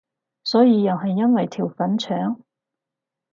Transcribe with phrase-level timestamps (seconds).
[0.43, 2.39] 所以又係因為條粉腸？